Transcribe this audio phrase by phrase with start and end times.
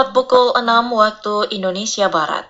[0.00, 2.48] Tepat pukul 6 waktu Indonesia Barat.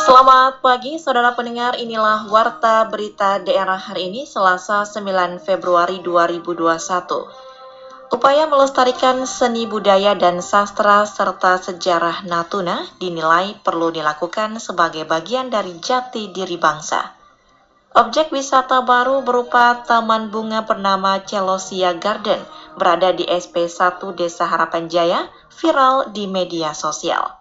[0.00, 1.76] Selamat pagi, saudara pendengar.
[1.76, 8.16] Inilah warta berita daerah hari ini, Selasa 9 Februari 2021.
[8.16, 15.76] Upaya melestarikan seni budaya dan sastra serta sejarah Natuna dinilai perlu dilakukan sebagai bagian dari
[15.76, 17.19] jati diri bangsa.
[17.90, 22.38] Objek wisata baru berupa taman bunga bernama Celosia Garden
[22.78, 25.26] berada di SP1 Desa Harapan Jaya
[25.58, 27.34] viral di media sosial.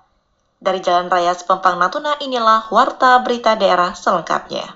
[0.57, 4.73] Dari Jalan Raya Sepempang Natuna inilah warta berita daerah selengkapnya.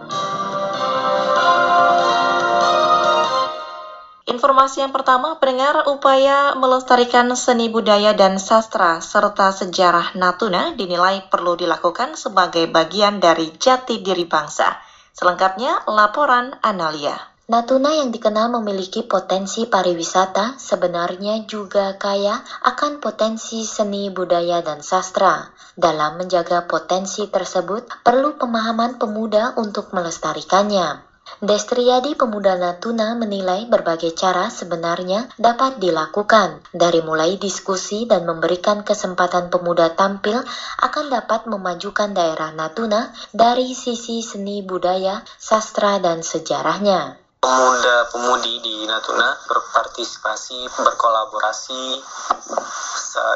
[4.30, 11.58] Informasi yang pertama, pendengar upaya melestarikan seni budaya dan sastra serta sejarah Natuna dinilai perlu
[11.58, 14.93] dilakukan sebagai bagian dari jati diri bangsa.
[15.14, 17.14] Selengkapnya, laporan Analia.
[17.44, 25.54] Natuna yang dikenal memiliki potensi pariwisata sebenarnya juga kaya akan potensi seni budaya dan sastra.
[25.78, 31.13] Dalam menjaga potensi tersebut, perlu pemahaman pemuda untuk melestarikannya.
[31.44, 39.52] Destriadi Pemuda Natuna menilai berbagai cara sebenarnya dapat dilakukan, dari mulai diskusi dan memberikan kesempatan
[39.52, 40.40] pemuda tampil
[40.80, 49.36] akan dapat memajukan daerah Natuna dari sisi seni budaya, sastra, dan sejarahnya pemuda-pemudi di Natuna
[49.52, 52.00] berpartisipasi, berkolaborasi,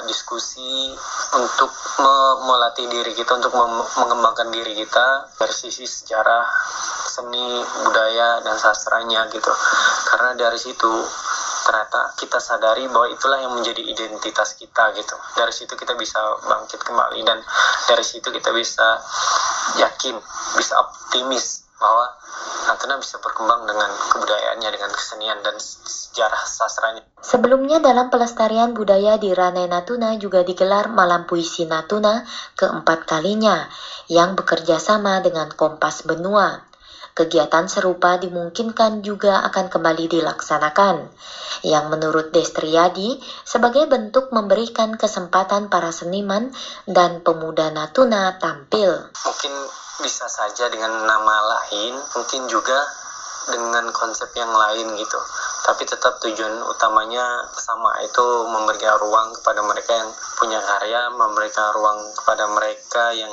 [0.08, 0.95] diskusi
[1.36, 2.16] untuk me
[2.47, 3.52] melatih diri kita untuk
[3.99, 6.47] mengembangkan diri kita dari sisi sejarah,
[7.03, 9.52] seni, budaya dan sastranya gitu.
[10.08, 10.89] Karena dari situ
[11.67, 15.19] ternyata kita sadari bahwa itulah yang menjadi identitas kita gitu.
[15.36, 17.44] Dari situ kita bisa bangkit kembali dan
[17.92, 19.04] dari situ kita bisa
[19.76, 20.15] yakin,
[20.55, 22.17] bisa optimis bahwa
[22.67, 27.02] Natuna bisa berkembang dengan kebudayaannya, dengan kesenian dan sejarah sastranya.
[27.23, 32.28] Sebelumnya dalam pelestarian budaya di Rane Natuna juga digelar Malam Puisi Natuna
[32.60, 33.72] keempat kalinya
[34.11, 36.67] yang bekerja sama dengan Kompas Benua.
[37.17, 41.10] Kegiatan serupa dimungkinkan juga akan kembali dilaksanakan,
[41.66, 46.54] yang menurut Destriadi sebagai bentuk memberikan kesempatan para seniman
[46.86, 49.10] dan pemuda Natuna tampil.
[49.17, 49.54] Mungkin
[50.02, 52.77] bisa saja dengan nama lain, mungkin juga
[53.47, 55.19] dengan konsep yang lain gitu.
[55.63, 60.09] Tapi tetap tujuan utamanya sama itu memberikan ruang kepada mereka yang
[60.39, 63.31] punya karya, memberikan ruang kepada mereka yang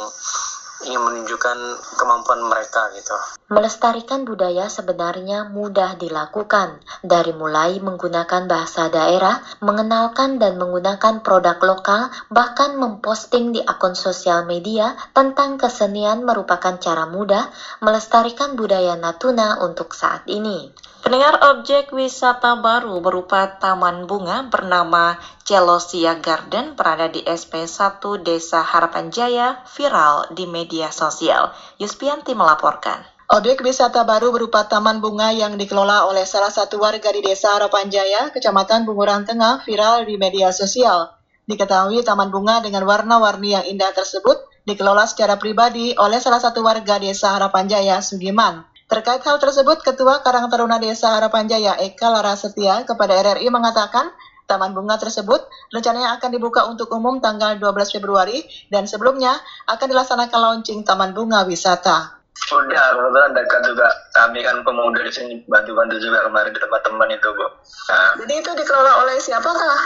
[0.83, 1.59] ingin menunjukkan
[1.95, 3.15] kemampuan mereka gitu.
[3.53, 12.11] Melestarikan budaya sebenarnya mudah dilakukan, dari mulai menggunakan bahasa daerah, mengenalkan dan menggunakan produk lokal,
[12.35, 19.95] bahkan memposting di akun sosial media tentang kesenian merupakan cara mudah melestarikan budaya Natuna untuk
[19.95, 20.73] saat ini.
[21.05, 29.13] Pendengar objek wisata baru berupa taman bunga bernama Celosia Garden berada di SP1 Desa Harapan
[29.13, 31.53] Jaya viral di media sosial.
[31.77, 33.05] Yuspianti melaporkan.
[33.29, 37.93] Objek wisata baru berupa taman bunga yang dikelola oleh salah satu warga di Desa Harapan
[37.93, 41.13] Jaya, Kecamatan Bunguran Tengah, viral di media sosial.
[41.45, 46.97] Diketahui taman bunga dengan warna-warni yang indah tersebut dikelola secara pribadi oleh salah satu warga
[46.97, 48.65] Desa Harapan Jaya, Sugiman.
[48.85, 54.13] Terkait hal tersebut, Ketua Karang Taruna Desa Harapan Jaya Eka Lara Setia kepada RRI mengatakan
[54.45, 55.41] Taman bunga tersebut
[55.73, 61.49] rencananya akan dibuka untuk umum tanggal 12 Februari dan sebelumnya akan dilaksanakan launching Taman Bunga
[61.49, 62.14] Wisata.
[62.35, 63.89] Udah, kebetulan dekat juga.
[64.13, 67.47] Kami kan pemuda di sini bantu-bantu juga kemarin di tempat teman itu, Bu.
[67.89, 69.81] Nah, Jadi itu dikelola oleh siapa, kah?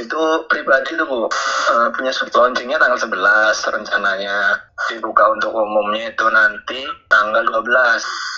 [0.00, 1.26] Itu pribadi tuh, Bu.
[1.68, 4.56] Uh, punya launchingnya tanggal 11 rencananya.
[4.88, 7.66] Dibuka untuk umumnya itu nanti tanggal 12.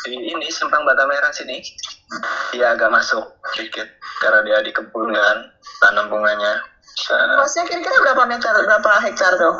[0.08, 1.62] Di ini Sempang Bata Merah sini.
[2.50, 3.22] Dia agak masuk
[3.54, 3.86] sedikit.
[4.18, 5.36] Karena dia di kebun kan,
[5.84, 6.58] tanam bunganya.
[7.38, 9.56] Luasnya kira-kira berapa meter, berapa hektar tuh?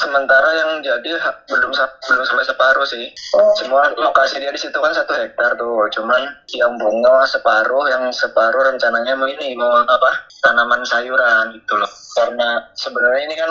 [0.00, 1.10] Sementara yang jadi
[1.48, 3.12] belum belum sampai separuh sih.
[3.36, 3.52] Oh.
[3.56, 5.88] semua lokasi dia di situ kan satu hektar tuh.
[5.94, 6.22] Cuman
[6.52, 10.10] yang bunga separuh yang separuh rencananya mau ini mau apa
[10.44, 11.90] tanaman sayuran gitu loh.
[12.16, 13.50] Karena sebenarnya ini kan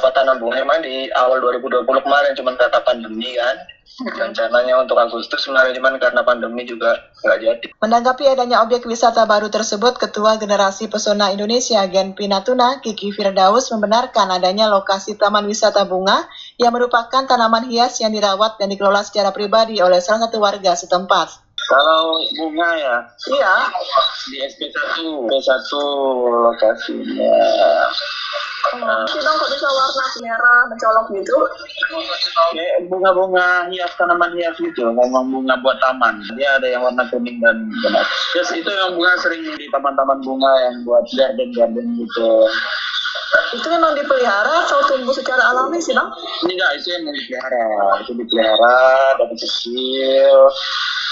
[0.00, 3.56] apa tanam bunga emang di awal 2020 kemarin cuman kata pandemi kan.
[3.98, 6.94] Rencananya untuk Agustus sebenarnya cuman karena pandemi juga
[7.26, 7.66] nggak jadi.
[7.82, 14.30] Menanggapi adanya objek wisata baru tersebut, Ketua Generasi Pesona Indonesia Gen Pinatuna Kiki Firdaus membenarkan
[14.30, 16.24] adanya lokasi taman wisata bunga
[16.56, 21.28] yang merupakan tanaman hias yang dirawat dan dikelola secara pribadi oleh salah satu warga setempat.
[21.68, 22.96] Kalau bunga ya?
[23.28, 23.54] Iya.
[24.32, 25.70] Di SP1, SP1
[26.48, 27.36] lokasinya
[28.68, 31.36] Oh, sih dong kok bisa warna merah mencolok gitu?
[32.90, 36.20] Bunga-bunga hias tanaman hias gitu, ngomong bunga buat taman.
[36.36, 38.04] Dia ada yang warna kuning dan gelap.
[38.36, 42.28] Yes, itu yang bunga sering di taman-taman bunga yang buat garden-garden gitu.
[43.56, 46.08] Itu memang dipelihara atau tumbuh secara alami sih bang?
[46.44, 47.66] Enggak, itu yang dipelihara.
[48.04, 48.78] Itu dipelihara
[49.16, 50.36] dari kecil.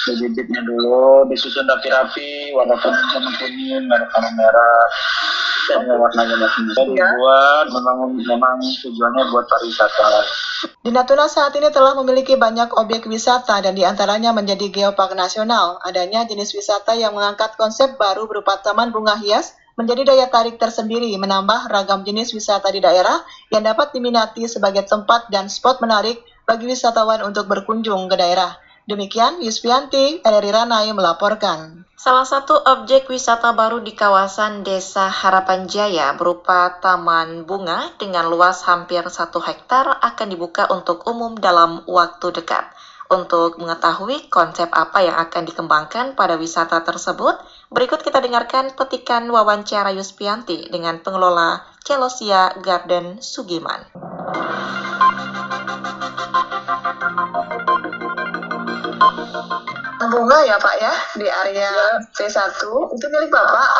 [0.07, 4.85] Bibitnya dulu disusun rapi-rapi, warna kuning sama kuning, merah sama merah.
[5.67, 8.55] Dan warnanya masing-masing dibuat memang memang
[8.87, 10.23] tujuannya buat pariwisata.
[10.79, 15.83] Di Natuna saat ini telah memiliki banyak objek wisata dan di antaranya menjadi geopark nasional.
[15.83, 21.13] Adanya jenis wisata yang mengangkat konsep baru berupa taman bunga hias menjadi daya tarik tersendiri
[21.21, 23.21] menambah ragam jenis wisata di daerah
[23.53, 28.57] yang dapat diminati sebagai tempat dan spot menarik bagi wisatawan untuk berkunjung ke daerah.
[28.87, 31.85] Demikian Yusfianti, RRI Ranai melaporkan.
[31.99, 38.63] Salah satu objek wisata baru di kawasan Desa Harapan Jaya berupa taman bunga dengan luas
[38.63, 42.63] hampir satu hektar akan dibuka untuk umum dalam waktu dekat.
[43.11, 47.39] Untuk mengetahui konsep apa yang akan dikembangkan pada wisata tersebut,
[47.71, 53.83] berikut kita dengarkan petikan wawancara Yuspianti dengan pengelola Celosia Garden Sugiman.
[60.07, 61.71] Bunga ya Pak ya di area
[62.15, 62.63] C1
[62.95, 63.71] itu milik Bapak.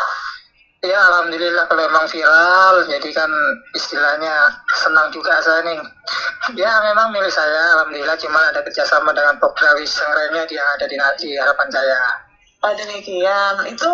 [0.85, 3.31] Ya alhamdulillah kalau emang viral jadi kan
[3.73, 5.79] istilahnya senang juga saya nih.
[6.53, 11.29] Ya memang milik saya alhamdulillah cuma ada kerjasama dengan Pokrawis Sangrenya yang ada di Nadi
[11.39, 12.26] Harapan Jaya.
[12.57, 13.53] Oh, demikian.
[13.69, 13.91] Itu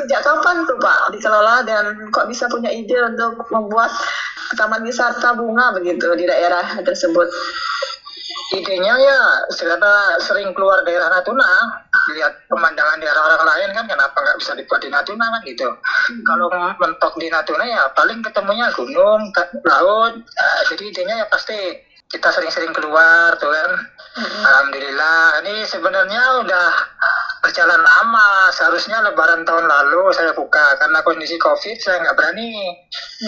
[0.00, 3.92] sejak kapan tuh Pak dikelola dan kok bisa punya ide untuk membuat
[4.56, 7.28] taman wisata bunga begitu di daerah tersebut?
[8.46, 9.20] Idenya ya
[9.58, 11.82] karena sering keluar daerah Natuna
[12.14, 15.66] lihat pemandangan daerah orang lain kan kenapa nggak bisa dibuat di Natuna kan gitu.
[16.22, 16.46] Kalau
[16.78, 19.34] mentok di Natuna ya paling ketemunya gunung,
[19.66, 20.14] laut.
[20.14, 21.58] Nah, jadi idenya ya pasti
[22.06, 23.70] kita sering-sering keluar tuh kan.
[24.22, 26.70] Alhamdulillah ini sebenarnya udah
[27.46, 28.50] berjalan lama.
[28.50, 32.74] Seharusnya Lebaran tahun lalu saya buka karena kondisi COVID saya nggak berani.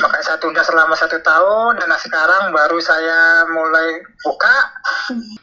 [0.03, 4.56] Makanya saya tunda selama satu tahun dan sekarang baru saya mulai buka.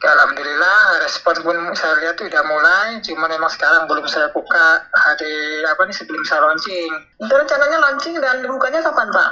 [0.04, 3.00] Alhamdulillah respon pun saya lihat udah mulai.
[3.00, 6.92] Cuma memang sekarang belum saya buka hari apa nih sebelum saya launching.
[7.24, 9.30] Itu rencananya launching dan bukanya kapan Pak?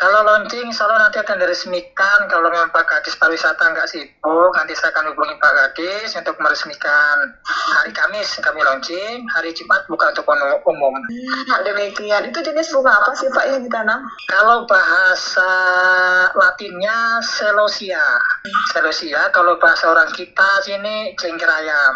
[0.00, 2.18] Kalau launching, insya Allah nanti akan diresmikan.
[2.32, 7.36] Kalau memang Pak Gadis pariwisata nggak sibuk, nanti saya akan hubungi Pak Gadis untuk meresmikan.
[7.76, 10.24] Hari Kamis kami launching, hari Jumat buka untuk
[10.64, 10.94] umum.
[11.48, 12.24] Nah, demikian.
[12.32, 14.00] Itu jenis bunga apa sih Pak yang ditanam?
[14.32, 15.52] Kalau bahasa
[16.32, 18.04] Latinnya celosia.
[18.72, 21.94] Celosia, kalau bahasa orang kita sini jengker ayam.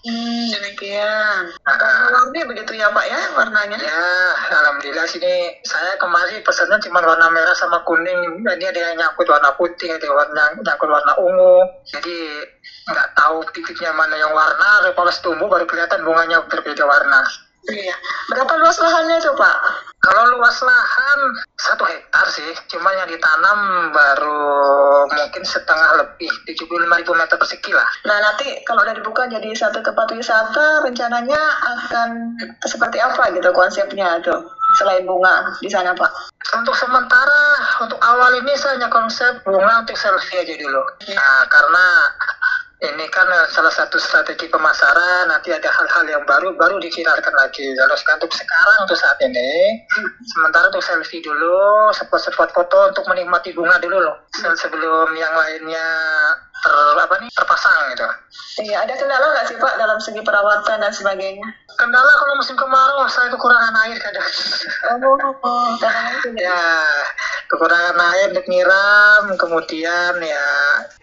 [0.00, 1.52] Hmm, demikian.
[1.68, 3.76] Ah, Warna begitu ya Pak ya warnanya?
[3.76, 4.08] Ya,
[4.48, 8.40] alhamdulillah sini saya kemarin pesannya cuma warna merah sama kuning.
[8.40, 11.84] Ini ada yang nyangkut warna putih, ada yang warna nyangkut warna ungu.
[11.84, 12.16] Jadi
[12.88, 14.88] nggak tahu titiknya mana yang warna.
[14.88, 17.20] Kalau tumbuh baru kelihatan bunganya berbeda warna.
[17.68, 17.96] Iya.
[18.32, 19.56] Berapa luas lahannya itu Pak?
[20.00, 21.18] Kalau luas lahan
[21.60, 24.48] satu hektar sih, cuma yang ditanam baru
[25.12, 27.84] mungkin setengah lebih, 75.000 meter persegi lah.
[28.08, 31.42] Nah nanti kalau udah dibuka jadi satu tempat wisata, rencananya
[31.76, 32.32] akan
[32.64, 34.40] seperti apa gitu konsepnya tuh?
[34.80, 36.32] Selain bunga di sana Pak?
[36.56, 37.42] Untuk sementara,
[37.84, 40.82] untuk awal ini saya hanya konsep bunga untuk selfie aja dulu.
[41.12, 41.84] Nah, karena
[42.80, 47.76] ini kan salah satu strategi pemasaran, nanti ada hal-hal yang baru, baru diviralkan lagi.
[47.76, 49.76] Kalau sekarang untuk sekarang, untuk saat ini,
[50.24, 54.16] sementara untuk selfie dulu, spot-spot foto untuk menikmati bunga dulu loh.
[54.32, 55.86] Se- Sebelum yang lainnya
[56.60, 58.06] ter, apa nih, terpasang gitu.
[58.68, 61.48] Iya, ada kendala nggak sih Pak dalam segi perawatan dan sebagainya?
[61.80, 64.28] Kendala kalau musim kemarau, saya kekurangan air kadang.
[65.42, 65.76] Oh,
[66.36, 66.62] ya
[67.50, 70.46] kekurangan air untuk nyiram kemudian ya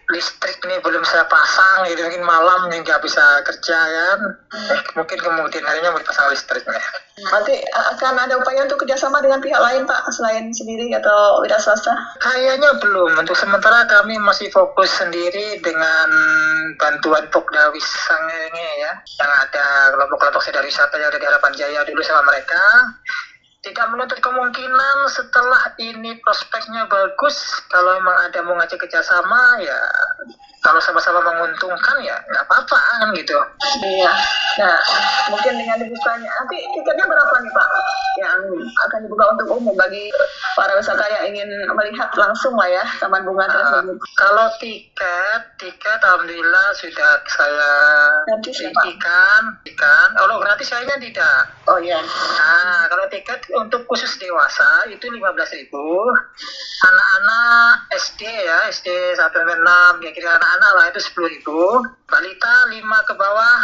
[0.08, 5.20] listrik ini belum saya pasang jadi mungkin malam nih nggak bisa kerja kan Eh, mungkin
[5.20, 6.80] kemudian harinya mau dipasang listriknya
[7.18, 11.90] Nanti akan ada upaya untuk kerjasama dengan pihak lain Pak, selain sendiri atau wira swasta?
[12.18, 16.08] kayaknya belum untuk sementara kami masih fokus sendiri dengan
[16.78, 22.00] bantuan Pokdawis Sangenge ya yang ada kelompok-kelompok sadar wisata yang ada di Harapan Jaya dulu
[22.04, 22.62] sama mereka
[23.58, 29.78] tidak menutup kemungkinan setelah ini prospeknya bagus kalau memang ada mau ngajak kerjasama ya
[30.62, 33.34] kalau sama-sama menguntungkan ya nggak apa-apa kan gitu
[33.82, 34.12] Iya.
[34.58, 34.78] Nah,
[35.30, 37.68] mungkin dengan dibukanya nanti tiketnya berapa nih Pak
[38.18, 38.38] yang
[38.90, 40.10] akan dibuka untuk umum bagi
[40.58, 43.96] para wisata yang ingin melihat langsung lah ya taman bunga Nah, tersebut.
[44.18, 47.72] kalau tiket tiket alhamdulillah sudah saya
[48.26, 52.00] ya, tinggikan tinggikan kalau gratis sayanya tidak Oh iya.
[52.02, 55.68] Nah, kalau tiket untuk khusus dewasa itu 15.000.
[56.80, 61.44] Anak-anak SD ya, SD 1 sampai 6, ya kira anak-anak lah itu 10.000.
[62.08, 63.60] Balita 5 ke bawah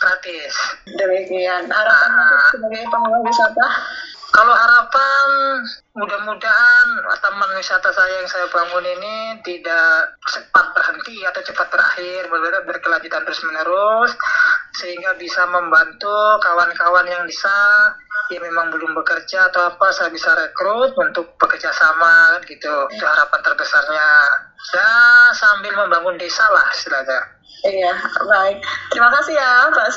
[0.00, 0.52] gratis.
[0.88, 3.68] Demikian harapan untuk sebagai pengelola wisata.
[4.30, 5.28] Kalau harapan
[5.98, 6.88] mudah-mudahan
[7.18, 13.26] taman wisata saya yang saya bangun ini tidak cepat berhenti atau cepat berakhir, benar-benar berkelanjutan
[13.26, 14.14] terus menerus
[14.78, 17.50] sehingga bisa membantu kawan-kawan yang bisa
[18.30, 22.74] yang memang belum bekerja atau apa saya bisa rekrut untuk bekerja sama kan gitu.
[22.94, 24.08] Itu harapan terbesarnya.
[24.74, 24.90] Ya
[25.34, 27.20] sambil membangun desa lah istilahnya.
[27.60, 27.92] Iya,
[28.24, 28.58] baik.
[28.88, 29.88] Terima kasih ya Pak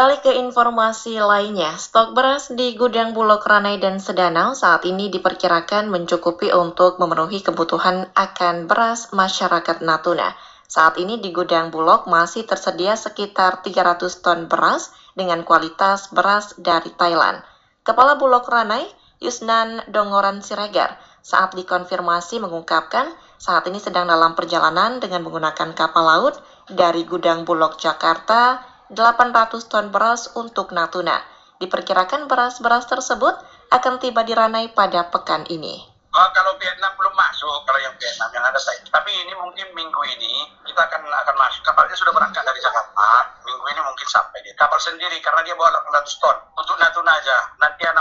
[0.00, 5.92] Beralih ke informasi lainnya, stok beras di gudang Bulog Ranai dan Sedanau saat ini diperkirakan
[5.92, 10.32] mencukupi untuk memenuhi kebutuhan akan beras masyarakat Natuna.
[10.64, 16.88] Saat ini di gudang Bulog masih tersedia sekitar 300 ton beras dengan kualitas beras dari
[16.96, 17.44] Thailand.
[17.84, 18.88] Kepala Bulog Ranai,
[19.20, 26.40] Yusnan Dongoran Siregar, saat dikonfirmasi mengungkapkan saat ini sedang dalam perjalanan dengan menggunakan kapal laut
[26.72, 31.22] dari gudang Bulog Jakarta 800 ton beras untuk Natuna.
[31.62, 33.38] Diperkirakan beras-beras tersebut
[33.70, 35.86] akan tiba di Ranai pada pekan ini.
[36.10, 38.82] Oh, kalau Vietnam belum masuk, kalau yang Vietnam yang ada saya.
[38.82, 41.62] Tapi ini mungkin minggu ini kita akan akan masuk.
[41.62, 43.30] Kapalnya sudah berangkat dari Jakarta.
[43.46, 44.50] Minggu ini mungkin sampai dia.
[44.58, 46.36] Kapal sendiri karena dia bawa 800 ton.
[46.58, 47.54] Untuk Natuna aja.
[47.62, 47.94] Nanti 600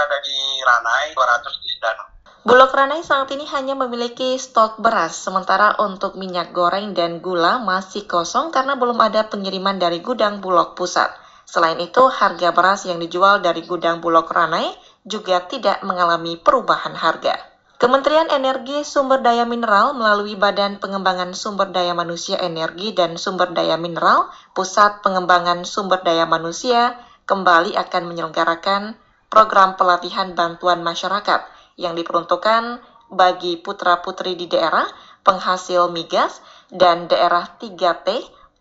[0.00, 2.11] ada di Ranai, 200 di Danau.
[2.42, 8.02] Bulog Ranai saat ini hanya memiliki stok beras, sementara untuk minyak goreng dan gula masih
[8.10, 11.06] kosong karena belum ada pengiriman dari gudang Bulog Pusat.
[11.46, 14.74] Selain itu, harga beras yang dijual dari gudang Bulog Ranai
[15.06, 17.38] juga tidak mengalami perubahan harga.
[17.78, 23.78] Kementerian Energi Sumber Daya Mineral melalui Badan Pengembangan Sumber Daya Manusia Energi dan Sumber Daya
[23.78, 28.98] Mineral, Pusat Pengembangan Sumber Daya Manusia, kembali akan menyelenggarakan
[29.30, 32.80] program pelatihan bantuan masyarakat yang diperuntukkan
[33.12, 34.88] bagi putra-putri di daerah
[35.22, 36.40] penghasil migas
[36.72, 38.08] dan daerah 3T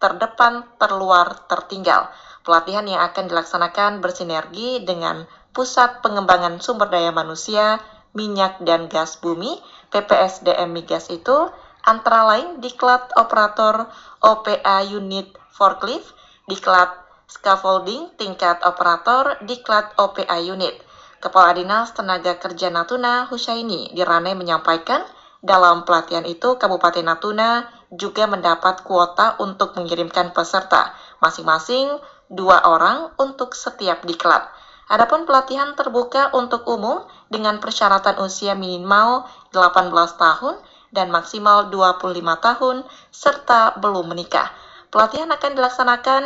[0.02, 2.10] terdepan, terluar, tertinggal.
[2.42, 7.78] Pelatihan yang akan dilaksanakan bersinergi dengan Pusat Pengembangan Sumber Daya Manusia,
[8.18, 9.62] Minyak dan Gas Bumi,
[9.94, 11.48] PPSDM Migas itu
[11.86, 13.88] antara lain diklat operator
[14.20, 16.12] OPA unit forklift,
[16.50, 16.92] diklat
[17.30, 20.76] scaffolding tingkat operator, diklat OPA unit.
[21.22, 25.06] Kepala Dinas Tenaga Kerja Natuna Husaini Dirane menyampaikan
[25.38, 31.94] dalam pelatihan itu Kabupaten Natuna juga mendapat kuota untuk mengirimkan peserta masing-masing
[32.26, 34.50] dua orang untuk setiap diklat.
[34.90, 40.58] Adapun pelatihan terbuka untuk umum dengan persyaratan usia minimal 18 tahun
[40.90, 42.82] dan maksimal 25 tahun
[43.14, 44.50] serta belum menikah.
[44.90, 46.24] Pelatihan akan dilaksanakan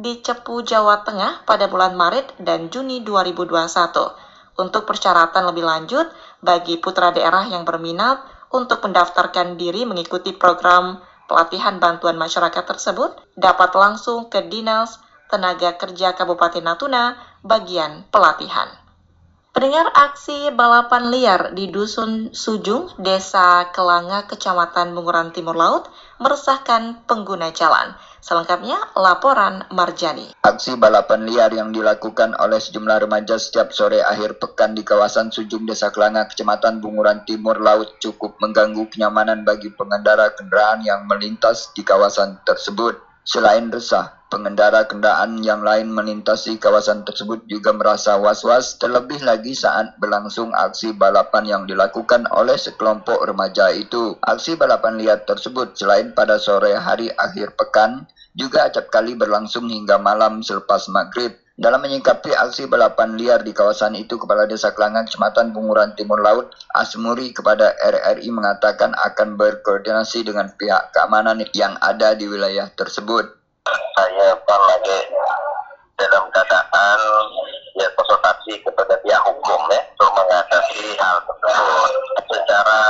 [0.00, 4.27] di Cepu, Jawa Tengah pada bulan Maret dan Juni 2021.
[4.58, 6.10] Untuk persyaratan lebih lanjut,
[6.42, 8.18] bagi putra daerah yang berminat
[8.50, 10.98] untuk mendaftarkan diri mengikuti program
[11.30, 14.98] pelatihan bantuan masyarakat tersebut, dapat langsung ke Dinas
[15.30, 17.14] Tenaga Kerja Kabupaten Natuna
[17.46, 18.87] bagian pelatihan.
[19.58, 25.90] Pendengar aksi balapan liar di Dusun Sujung, Desa Kelanga, Kecamatan Bunguran Timur Laut,
[26.22, 27.90] meresahkan pengguna jalan.
[28.22, 30.30] Selengkapnya, laporan Marjani.
[30.46, 35.66] Aksi balapan liar yang dilakukan oleh sejumlah remaja setiap sore akhir pekan di kawasan Sujung
[35.66, 41.82] Desa Kelanga, Kecamatan Bunguran Timur Laut cukup mengganggu kenyamanan bagi pengendara kendaraan yang melintas di
[41.82, 42.94] kawasan tersebut.
[43.26, 49.96] Selain resah, pengendara kendaraan yang lain melintasi kawasan tersebut juga merasa was-was, terlebih lagi saat
[49.96, 54.16] berlangsung aksi balapan yang dilakukan oleh sekelompok remaja itu.
[54.20, 58.04] Aksi balapan liar tersebut selain pada sore hari akhir pekan,
[58.36, 61.34] juga acap kali berlangsung hingga malam selepas maghrib.
[61.58, 66.54] Dalam menyikapi aksi balapan liar di kawasan itu, Kepala Desa Kelangan, Kecamatan Bunguran Timur Laut,
[66.70, 73.37] Asmuri kepada RRI mengatakan akan berkoordinasi dengan pihak keamanan yang ada di wilayah tersebut.
[73.96, 74.98] Saya kan lagi
[75.98, 77.00] dalam keadaan
[77.78, 81.90] ya konsultasi kepada pihak hukum ya untuk mengatasi hal tersebut.
[82.28, 82.80] Secara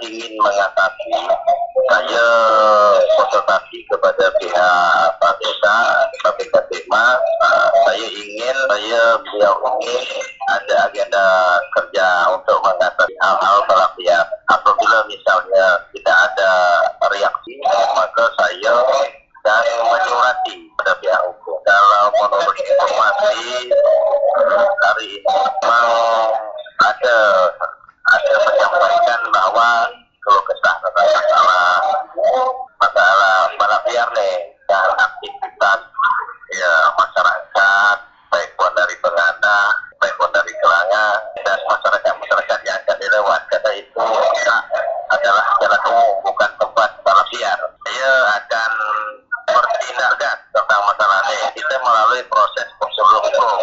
[0.00, 1.16] ingin mengatasi,
[1.90, 2.26] saya
[4.40, 5.76] pihak Pak Desa,
[7.44, 10.04] uh, saya ingin, saya beliau ingin
[10.48, 11.26] ada agenda
[11.76, 14.26] kerja untuk mengatasi hal-hal pelapian.
[14.52, 16.52] Apabila misalnya tidak ada
[17.12, 17.52] reaksi,
[17.96, 18.74] maka saya
[19.44, 21.56] dan menyurati pada pihak hukum.
[21.64, 23.52] Kalau menurut informasi
[24.84, 25.88] hari ini memang
[26.84, 27.18] ada
[28.04, 29.68] ada menyampaikan bahwa
[30.24, 31.68] kalau kesah tentang masalah
[32.80, 34.36] masalah balap liar nih
[34.68, 35.80] dan aktivitas
[36.56, 37.96] ya masyarakat
[38.32, 39.58] baik pun dari pengada
[40.00, 41.06] baik pun dari kelanga
[41.44, 44.04] dan masyarakat masyarakat yang akan dilewat karena itu
[44.44, 44.56] ya,
[45.12, 47.60] adalah jalan umum bukan tempat balap liar.
[47.84, 48.70] Saya akan
[49.44, 53.58] bertindak tentang masalah ini kita melalui proses prosedur hukum.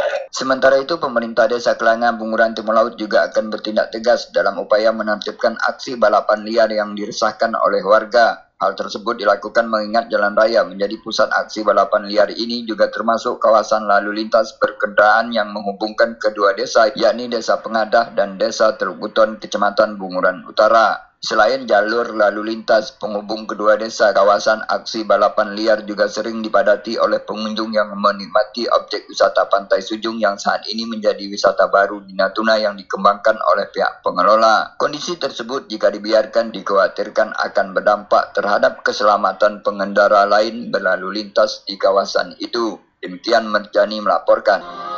[0.52, 5.56] Sementara itu, pemerintah desa Kelanga Bunguran Timur Laut juga akan bertindak tegas dalam upaya menertibkan
[5.56, 8.52] aksi balapan liar yang diresahkan oleh warga.
[8.60, 13.88] Hal tersebut dilakukan mengingat jalan raya menjadi pusat aksi balapan liar ini juga termasuk kawasan
[13.88, 19.96] lalu lintas berkendaraan yang menghubungkan kedua desa yakni Desa Pengadah dan Desa Teluk Buton, Kecamatan
[19.96, 21.11] Bunguran Utara.
[21.22, 27.22] Selain jalur lalu lintas penghubung kedua desa, kawasan aksi balapan liar juga sering dipadati oleh
[27.22, 32.58] pengunjung yang menikmati objek wisata Pantai Sujung yang saat ini menjadi wisata baru di Natuna
[32.58, 34.74] yang dikembangkan oleh pihak pengelola.
[34.82, 42.34] Kondisi tersebut jika dibiarkan dikhawatirkan akan berdampak terhadap keselamatan pengendara lain berlalu lintas di kawasan
[42.42, 42.82] itu.
[42.98, 44.91] Demikian Merjani melaporkan.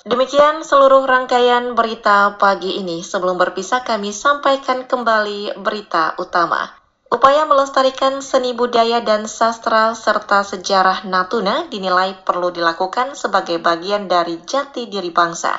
[0.00, 3.04] Demikian seluruh rangkaian berita pagi ini.
[3.04, 6.72] Sebelum berpisah kami sampaikan kembali berita utama.
[7.12, 14.40] Upaya melestarikan seni budaya dan sastra serta sejarah Natuna dinilai perlu dilakukan sebagai bagian dari
[14.40, 15.52] jati diri bangsa.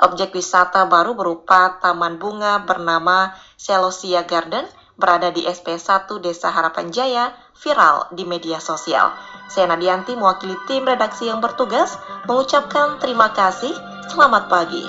[0.00, 4.64] Objek wisata baru berupa taman bunga bernama Celosia Garden
[5.02, 9.10] berada di SP1 Desa Harapan Jaya viral di media sosial.
[9.50, 11.98] Saya Nadianti mewakili tim redaksi yang bertugas
[12.30, 13.74] mengucapkan terima kasih.
[14.06, 14.86] Selamat pagi.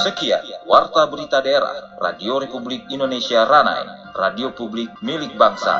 [0.00, 3.84] Sekian Warta Berita Daerah Radio Republik Indonesia Ranai,
[4.16, 5.76] radio publik milik bangsa.